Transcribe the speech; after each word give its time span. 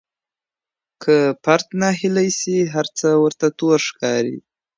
که 1.03 1.15
فرد 1.43 1.67
ناهيلي 1.81 2.29
سي 2.39 2.57
هر 2.73 2.87
څه 2.97 3.07
ورته 3.23 3.45
تور 3.59 3.79
ښکاري. 3.87 4.37